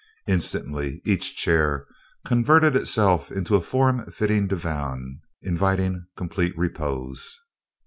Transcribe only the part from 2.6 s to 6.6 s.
itself into a form fitting divan, inviting complete